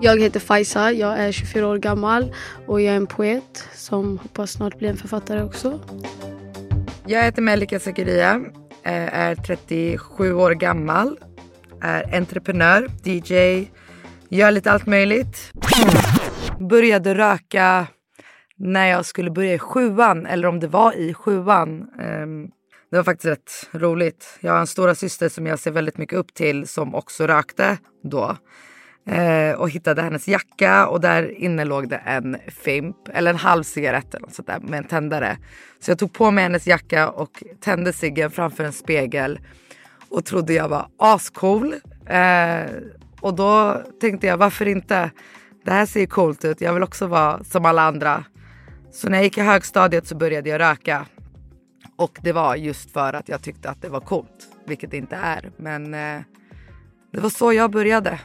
[0.00, 2.34] Jag heter Faisa, jag är 24 år gammal
[2.66, 5.80] och jag är en poet som hoppas snart bli en författare också.
[7.06, 8.40] Jag heter Melika Zakaria,
[8.82, 11.18] eh, är 37 år gammal,
[11.82, 13.64] är entreprenör, DJ,
[14.28, 15.52] gör lite allt möjligt.
[16.60, 17.86] Började röka
[18.56, 21.88] när jag skulle börja i sjuan, eller om det var i sjuan.
[22.00, 22.46] Ehm,
[22.90, 24.38] det var faktiskt rätt roligt.
[24.40, 27.78] Jag har en stora syster som jag ser väldigt mycket upp till som också rökte
[28.02, 28.36] då.
[29.08, 33.62] Eh, och hittade hennes jacka och där inne låg det en Fimp, eller en halv
[33.62, 35.38] cigarett eller något sånt där, med en tändare.
[35.80, 39.40] Så jag tog på mig hennes jacka och tände ciggen framför en spegel
[40.08, 41.74] och trodde jag var ascool.
[42.06, 42.66] Eh,
[43.20, 45.10] och då tänkte jag varför inte?
[45.64, 46.60] Det här ser ju coolt ut.
[46.60, 48.24] Jag vill också vara som alla andra.
[48.92, 51.06] Så när jag gick i högstadiet så började jag röka.
[51.96, 55.16] Och det var just för att jag tyckte att det var coolt, vilket det inte
[55.16, 55.50] är.
[55.56, 56.22] Men eh,
[57.12, 58.20] det var så jag började.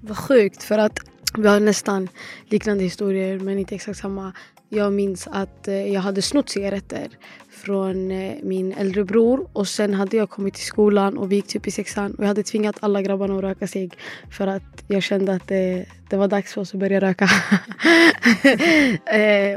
[0.00, 0.98] Vad sjukt för att
[1.38, 2.08] vi har nästan
[2.46, 4.32] liknande historier men inte exakt samma.
[4.68, 7.08] Jag minns att eh, jag hade snott cigaretter
[7.50, 11.46] från eh, min äldre bror och sen hade jag kommit till skolan och vi gick
[11.46, 13.90] typ i sexan och jag hade tvingat alla grabbarna att röka sig
[14.30, 17.24] för att jag kände att det, det var dags för oss att börja röka.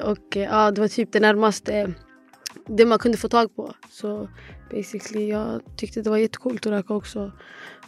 [0.03, 1.94] och ja, det var typ det närmaste
[2.67, 3.73] det man kunde få tag på.
[3.89, 4.30] Så
[4.71, 7.31] basically jag tyckte det var jättecoolt att röka också.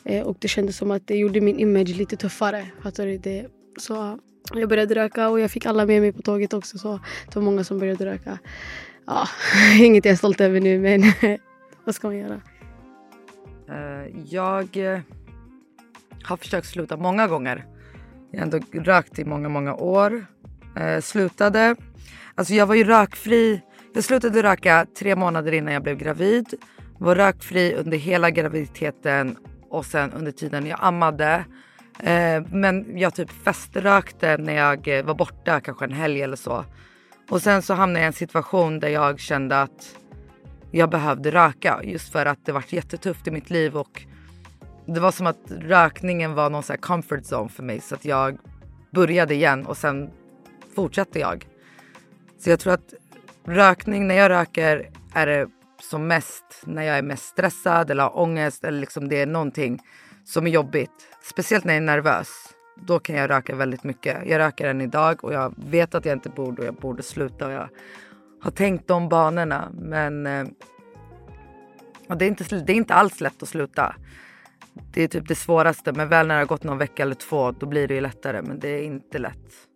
[0.05, 2.65] Eh, och det kändes som att det gjorde min image lite tuffare.
[2.83, 3.17] Fattar du?
[3.17, 3.47] Det?
[3.79, 4.19] Så
[4.53, 6.77] jag började röka och jag fick alla med mig på tåget också.
[6.77, 8.39] Så det var många som började röka.
[9.05, 9.27] Ja,
[9.79, 11.03] inget jag är stolt över nu men
[11.85, 12.41] vad ska man göra?
[13.69, 14.99] Uh, jag eh,
[16.23, 17.65] har försökt sluta många gånger.
[18.31, 20.25] Jag har ändå rökt i många, många år.
[20.79, 21.75] Uh, slutade.
[22.35, 23.61] Alltså jag var ju rökfri.
[23.93, 26.53] Jag slutade röka tre månader innan jag blev gravid.
[26.97, 29.37] Var rökfri under hela graviditeten
[29.75, 31.45] och sen under tiden jag ammade.
[31.99, 36.65] Eh, men jag typ feströkte när jag eh, var borta kanske en helg eller så.
[37.29, 39.95] Och sen så hamnade jag i en situation där jag kände att
[40.71, 44.01] jag behövde röka just för att det var jättetufft i mitt liv och
[44.85, 48.37] det var som att rökningen var någon sån comfort zone för mig så att jag
[48.91, 50.09] började igen och sen
[50.75, 51.47] fortsatte jag.
[52.39, 52.93] Så jag tror att
[53.45, 55.47] rökning, när jag röker är det
[55.89, 59.79] som mest när jag är mest stressad eller har ångest eller liksom det är någonting
[60.23, 60.91] som är jobbigt.
[61.21, 62.27] Speciellt när jag är nervös.
[62.87, 64.17] Då kan jag röka väldigt mycket.
[64.25, 67.45] Jag röker än idag och jag vet att jag inte borde och jag borde sluta.
[67.45, 67.69] Och jag
[68.41, 70.45] har tänkt de banorna men eh,
[72.07, 73.95] det, är inte, det är inte alls lätt att sluta.
[74.93, 77.51] Det är typ det svåraste men väl när det har gått någon vecka eller två
[77.51, 79.67] då blir det ju lättare men det är inte lätt.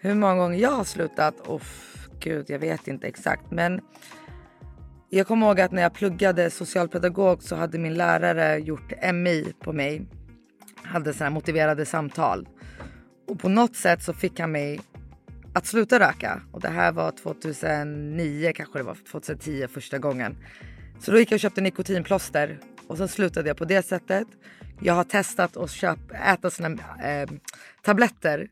[0.00, 1.34] Hur många gånger jag har slutat?
[1.48, 3.80] Uff, gud, jag vet inte exakt men
[5.10, 9.72] jag kommer ihåg att när jag pluggade socialpedagog så hade min lärare gjort MI på
[9.72, 10.06] mig.
[10.82, 12.48] Hade sådana motiverade samtal.
[13.28, 14.80] Och på något sätt så fick han mig
[15.54, 16.42] att sluta röka.
[16.52, 20.36] Och det här var 2009, kanske det var 2010 första gången.
[21.00, 24.26] Så då gick jag och köpte nikotinplåster och så slutade jag på det sättet.
[24.80, 26.68] Jag har testat att köpa, äta såna
[27.04, 27.28] eh,
[27.82, 28.48] tabletter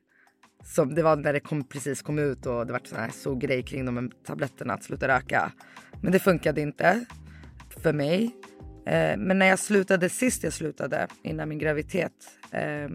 [0.64, 3.62] som det var när det kom, precis kom ut och det var sån här grej
[3.62, 5.52] kring de tabletterna att sluta röka.
[6.02, 7.04] Men det funkade inte
[7.82, 8.30] för mig.
[8.86, 12.12] Eh, men när jag slutade sist jag slutade innan min graviditet
[12.50, 12.88] eh,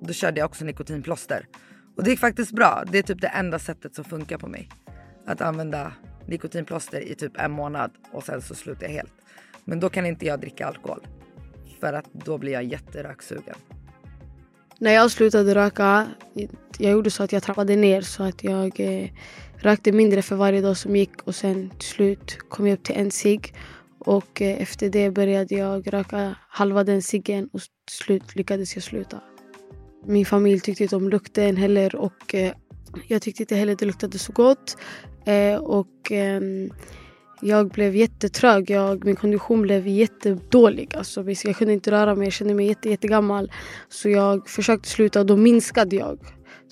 [0.00, 1.46] då körde jag också nikotinplåster.
[1.96, 2.84] Och det gick faktiskt bra.
[2.92, 4.68] Det är typ det enda sättet som funkar på mig.
[5.26, 5.92] Att använda
[6.26, 9.12] nikotinplåster i typ en månad och sen så slutar jag helt.
[9.64, 11.06] Men då kan inte jag dricka alkohol.
[11.80, 13.56] För att då blir jag jätteröksugen.
[14.80, 16.06] När jag slutade röka,
[16.78, 19.10] jag gjorde så att jag trappade ner så att jag eh,
[19.56, 22.96] rökte mindre för varje dag som gick och sen till slut kom jag upp till
[22.96, 23.54] en cigg.
[23.98, 28.82] Och eh, efter det började jag röka halva den ciggen och till slut lyckades jag
[28.82, 29.20] sluta.
[30.06, 32.52] Min familj tyckte inte om lukten heller och eh,
[33.08, 34.76] jag tyckte inte heller det luktade så gott.
[35.24, 36.70] Eh, och ehm,
[37.42, 38.70] jag blev jättetrög.
[38.70, 40.96] Jag, min kondition blev jättedålig.
[40.96, 42.26] Alltså, jag kunde inte röra mig.
[42.26, 43.52] Jag kände mig jätte, jättegammal.
[43.88, 46.18] Så jag försökte sluta och då minskade jag.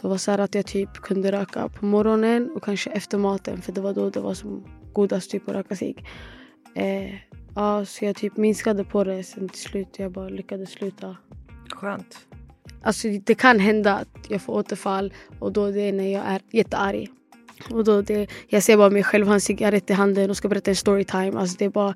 [0.03, 3.63] Det var så att jag typ kunde röka på morgonen och kanske efter maten.
[3.63, 5.97] För det var då det var som godast typ att röka sig.
[6.75, 7.15] Eh,
[7.55, 9.25] ja, så jag typ minskade på det.
[9.25, 11.17] Sen till slut jag bara lyckades sluta.
[11.71, 12.19] Skönt.
[12.83, 16.41] Alltså det kan hända att jag får återfall och då det är när jag är
[16.51, 17.09] jättearg.
[17.71, 20.49] Och då det, jag ser bara mig själv ha en cigarett i handen och ska
[20.49, 21.39] berätta en storytime.
[21.39, 21.95] Alltså det är bara,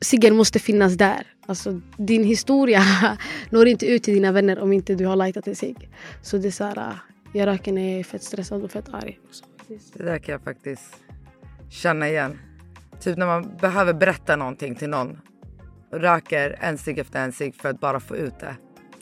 [0.00, 1.26] ciggen måste finnas där.
[1.46, 2.82] Alltså din historia
[3.50, 5.90] når inte ut till dina vänner om inte du har lightat en cigg.
[6.22, 6.94] Så det är så här, äh,
[7.32, 9.18] jag röker när jag är fett stressad och fett arg.
[9.94, 10.96] Det där kan jag faktiskt
[11.70, 12.38] känna igen.
[13.00, 15.18] Typ när man behöver berätta någonting till någon.
[15.92, 18.56] Röker en cigg efter en cigg för att bara få ut det.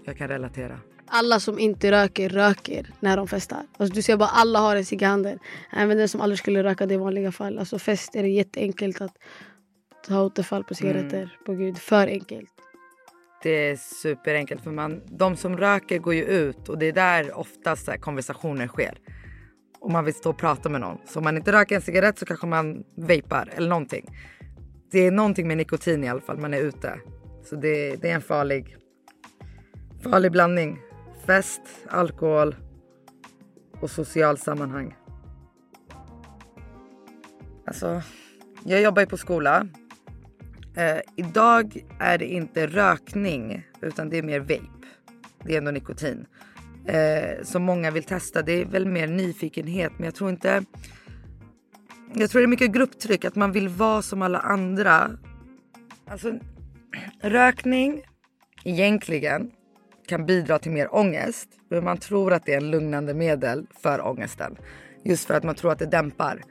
[0.04, 0.78] Jag kan relatera
[1.10, 3.62] alla som inte röker, röker när de festar.
[3.76, 5.38] Alltså du ser bara alla har en cigg i handen.
[5.72, 7.58] Även den som aldrig skulle röka det i vanliga fall.
[7.58, 9.16] Alltså fest är det jätteenkelt att
[10.06, 11.16] ta återfall på cigaretter.
[11.16, 11.28] Mm.
[11.46, 12.50] På gud, för enkelt.
[13.42, 17.38] Det är superenkelt för man, de som röker går ju ut och det är där
[17.38, 18.98] oftast konversationer sker.
[19.80, 20.98] Och man vill stå och prata med någon.
[21.06, 24.06] Så om man inte röker en cigarett så kanske man vejpar eller någonting.
[24.90, 27.00] Det är någonting med nikotin i alla fall, man är ute.
[27.44, 28.76] Så det, det är en farlig,
[30.02, 30.78] farlig blandning.
[31.26, 32.56] Fest, alkohol
[33.80, 34.94] och social sammanhang.
[37.66, 38.02] Alltså,
[38.64, 39.66] jag jobbar ju på skola.
[40.76, 44.60] Eh, idag är det inte rökning utan det är mer vape.
[45.44, 46.26] Det är ändå nikotin.
[46.86, 48.42] Eh, som många vill testa.
[48.42, 50.64] Det är väl mer nyfikenhet men jag tror inte...
[52.14, 55.10] Jag tror det är mycket grupptryck, att man vill vara som alla andra.
[56.06, 56.38] Alltså,
[57.20, 58.02] rökning
[58.64, 59.50] egentligen
[60.10, 61.48] kan bidra till mer ångest.
[61.68, 64.56] Men man tror att det är en lugnande medel för ångesten.
[65.04, 66.42] Just för att man tror att det dämpar.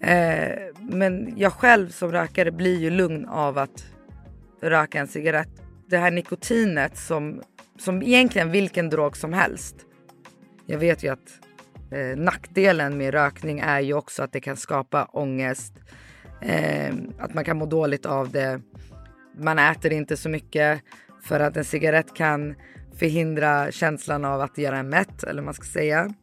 [0.00, 3.84] Eh, men jag själv som rökare blir ju lugn av att
[4.62, 5.48] röka en cigarett.
[5.88, 7.42] Det här nikotinet som,
[7.78, 9.76] som egentligen vilken drog som helst.
[10.66, 11.40] Jag vet ju att
[11.90, 15.72] eh, nackdelen med rökning är ju också att det kan skapa ångest.
[16.40, 18.60] Eh, att man kan må dåligt av det.
[19.38, 20.80] Man äter inte så mycket
[21.22, 22.54] för att en cigarett kan
[23.00, 26.14] förhindra känslan av att göra en mätt eller vad man ska säga.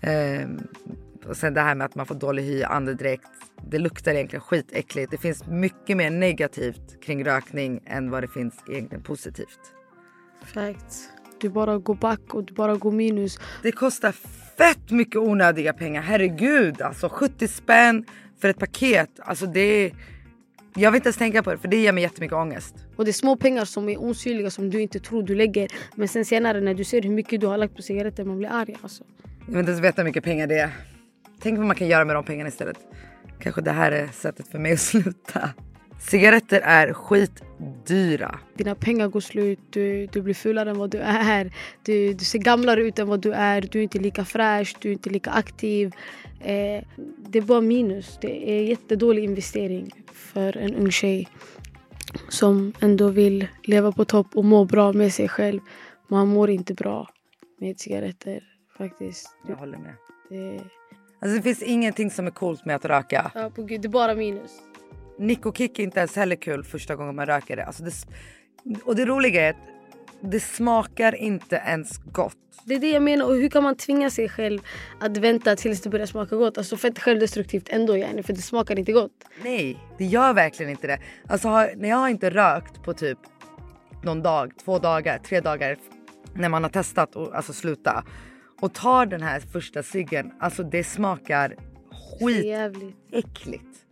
[0.00, 0.48] Eh,
[1.26, 3.28] och sen det här med att man får dålig hy, andedräkt.
[3.70, 5.10] Det luktar egentligen skitäckligt.
[5.10, 9.60] Det finns mycket mer negativt kring rökning än vad det finns egentligen positivt.
[10.44, 11.08] Facts.
[11.40, 13.38] Du bara går back och du bara går minus.
[13.62, 14.12] Det kostar
[14.56, 16.02] fett mycket onödiga pengar.
[16.02, 18.04] Herregud, alltså 70 spänn
[18.40, 19.10] för ett paket.
[19.18, 19.92] Alltså det är...
[20.78, 22.74] Jag vill inte ens tänka på det för det ger mig jättemycket ångest.
[22.96, 25.68] Och det är små pengar som är osynliga som du inte tror du lägger.
[25.94, 28.48] Men sen senare när du ser hur mycket du har lagt på cigaretter man blir
[28.48, 29.04] arg alltså.
[29.46, 30.70] Jag vill inte ens veta hur mycket pengar det är.
[31.40, 32.76] Tänk vad man kan göra med de pengarna istället.
[33.40, 35.50] Kanske det här är sättet för mig att sluta.
[35.98, 38.38] Cigaretter är skitdyra.
[38.54, 41.52] Dina pengar går slut, du, du blir fulare än vad du är.
[41.82, 43.60] Du, du ser gamlare ut än vad du är.
[43.60, 45.94] Du är inte lika fräsch, du är inte lika aktiv.
[46.40, 46.84] Eh,
[47.18, 48.18] det är bara minus.
[48.20, 51.28] Det är en jättedålig investering för en ung tjej
[52.28, 55.60] som ändå vill leva på topp och må bra med sig själv.
[56.08, 57.08] Man mår inte bra
[57.60, 58.44] med cigaretter
[58.78, 59.36] faktiskt.
[59.48, 59.94] Jag håller med.
[60.28, 60.60] Det,
[61.20, 63.30] Alltså det finns ingenting som är coolt med att röka.
[63.34, 64.50] Ja, på gud, det är bara minus.
[65.18, 67.64] Nick och kick är inte ens heller kul första gången man röker det.
[67.64, 67.92] Alltså det.
[68.84, 69.56] Och det roliga är att
[70.20, 72.36] det smakar inte ens gott.
[72.64, 73.26] Det är det jag menar.
[73.26, 74.60] Och hur kan man tvinga sig själv
[75.00, 76.58] att vänta tills det börjar smaka gott?
[76.58, 79.24] Alltså fett självdestruktivt ändå yani, för det smakar inte gott.
[79.42, 80.98] Nej, det gör verkligen inte det.
[81.28, 83.18] Alltså har, när jag har inte rökt på typ
[84.02, 85.76] någon dag, två dagar, tre dagar
[86.34, 88.04] när man har testat att alltså sluta
[88.60, 91.56] och tar den här första ciggen, alltså det smakar
[92.20, 93.85] skitäckligt.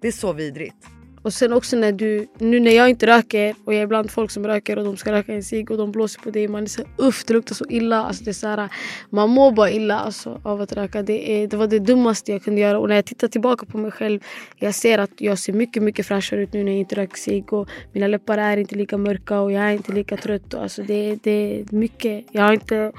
[0.00, 0.86] Det är så vidrigt.
[1.22, 4.30] Och sen också när du, nu när jag inte röker och jag är bland folk
[4.30, 6.48] som röker och de ska röka en cigg och de blåser på dig.
[6.48, 8.04] Man är så uff det luktar så illa.
[8.04, 8.68] Alltså det är så här,
[9.10, 11.02] man mår bara illa alltså, av att röka.
[11.02, 12.78] Det, är, det var det dummaste jag kunde göra.
[12.78, 14.20] Och när jag tittar tillbaka på mig själv.
[14.56, 17.52] Jag ser att jag ser mycket mycket fräschare ut nu när jag inte röker cigg.
[17.52, 20.54] Och mina läppar är inte lika mörka och jag är inte lika trött.
[20.54, 22.26] Alltså det, det är mycket.
[22.32, 22.92] Jag har inte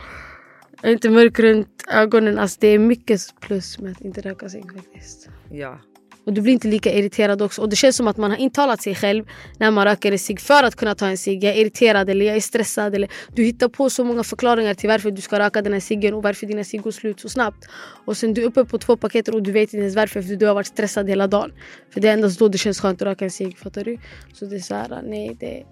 [0.82, 2.40] jag är inte mörk runt ögonen.
[2.40, 5.30] Alltså det är mycket plus med att inte röka cigg faktiskt.
[5.52, 5.80] Ja.
[6.26, 7.62] Och du blir inte lika irriterad också.
[7.62, 9.26] Och det känns som att man har intalat sig själv
[9.60, 11.44] när man röker en cigg för att kunna ta en cigg.
[11.44, 12.96] Jag är irriterad eller jag är stressad.
[12.96, 16.14] Eller du hittar på så många förklaringar till varför du ska röka den här ciggen
[16.14, 17.70] och varför dina cigg går slut så snabbt.
[18.06, 20.36] Och sen du är uppe på två paket och du vet inte ens varför för
[20.36, 21.52] du har varit stressad hela dagen.
[21.94, 23.58] För det är endast då det känns skönt att röka en cigg.
[23.58, 23.98] Fattar du?
[24.34, 25.64] Så det är så här, nej det...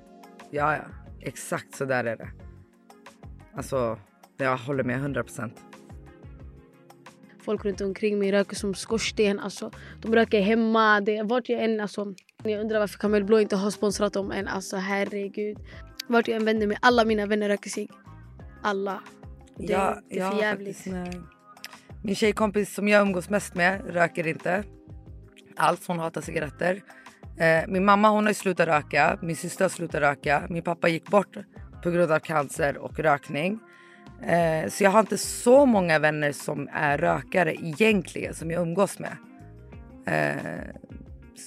[0.52, 0.84] Ja, ja.
[1.22, 2.28] Exakt så där är det.
[3.56, 4.00] Alltså
[4.38, 5.54] jag håller med 100 procent.
[7.50, 9.40] Folk runt omkring mig röker som skorsten.
[9.40, 11.02] Alltså, de röker hemma.
[11.02, 11.80] Det, vart jag än...
[11.80, 12.14] Alltså,
[12.44, 14.48] jag undrar varför Kamel Blå inte har sponsrat dem än.
[14.48, 15.58] Alltså herregud.
[16.08, 17.90] Vart jag än vänder mig, alla mina vänner röker sig.
[18.62, 19.02] Alla.
[19.58, 20.86] Det, ja, det är för jävligt.
[22.04, 24.64] Min tjejkompis som jag umgås mest med röker inte
[25.56, 25.88] alls.
[25.88, 26.82] Hon hatar cigaretter.
[27.40, 29.20] Eh, min mamma hon har slutat röka.
[29.22, 30.44] Min syster har slutat röka.
[30.50, 31.38] Min pappa gick bort
[31.84, 33.60] på grund av cancer och rökning.
[34.28, 39.00] Eh, så jag har inte så många vänner som är rökare egentligen som jag umgås
[39.00, 39.18] med.
[40.06, 40.76] Eh,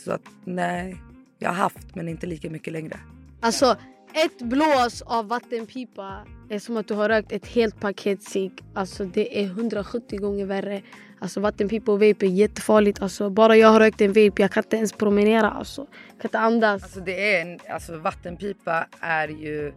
[0.05, 0.97] så att nej,
[1.39, 2.97] jag har haft men inte lika mycket längre.
[3.41, 3.77] Alltså
[4.15, 8.53] ett blås av vattenpipa är som att du har rökt ett helt paket cigg.
[8.75, 10.83] Alltså det är 170 gånger värre.
[11.19, 13.03] Alltså vattenpipa och vape är jättefarligt.
[13.03, 15.51] Alltså, bara jag har rökt en vape, jag kan inte ens promenera.
[15.51, 15.81] Alltså.
[16.09, 16.83] Jag kan inte andas.
[16.83, 19.73] Alltså, det är en, alltså, vattenpipa är ju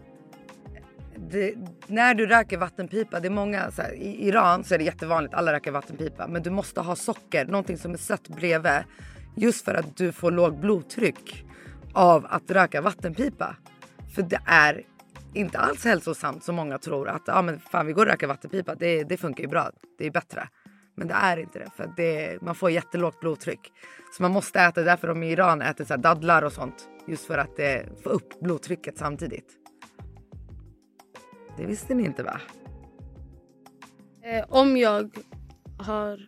[1.18, 1.54] det,
[1.88, 5.34] när du röker vattenpipa, det är många, så här, i Iran så är det jättevanligt,
[5.34, 6.28] alla röker vattenpipa.
[6.28, 8.84] Men du måste ha socker, någonting som är sött bredvid.
[9.36, 11.46] Just för att du får lågt blodtryck
[11.94, 13.56] av att röka vattenpipa.
[14.16, 14.82] För det är
[15.34, 17.10] inte alls hälsosamt som många tror.
[17.10, 20.06] Att ah, men fan, vi går och röker vattenpipa, det, det funkar ju bra, det
[20.06, 20.48] är bättre.
[20.98, 23.72] Men det är inte det, för det, man får jättelågt blodtryck.
[24.18, 26.90] Så man måste äta, därför de i Iran äter så här dadlar och sånt.
[27.08, 29.65] Just för att det få upp blodtrycket samtidigt.
[31.58, 32.42] Det visste ni inte va?
[34.24, 35.10] Eh, om jag
[35.78, 36.20] har,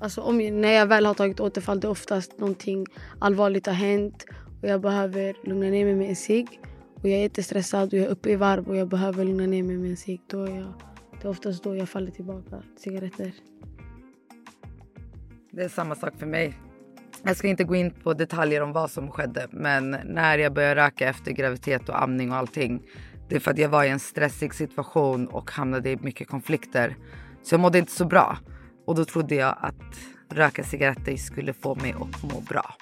[0.00, 2.86] alltså om, när jag väl har tagit återfall, det är oftast någonting
[3.18, 4.24] allvarligt har hänt
[4.62, 6.60] och jag behöver lugna ner mig med en cigg.
[6.94, 9.62] Och jag är jättestressad och jag är uppe i varv och jag behöver lugna ner
[9.62, 10.20] mig med en cigg.
[10.26, 10.72] Då är jag,
[11.20, 13.32] det är oftast då jag faller tillbaka till cigaretter.
[15.50, 16.54] Det är samma sak för mig.
[17.22, 20.80] Jag ska inte gå in på detaljer om vad som skedde, men när jag började
[20.80, 22.82] röka efter graviditet och amning och allting.
[23.28, 26.96] Det är för att jag var i en stressig situation och hamnade i mycket konflikter.
[27.42, 28.38] Så jag mådde inte så bra.
[28.86, 29.98] Och då trodde jag att
[30.32, 32.74] röka cigaretter skulle få mig att må bra.